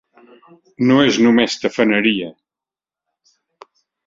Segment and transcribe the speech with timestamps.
[0.91, 2.31] No és només tafaneria.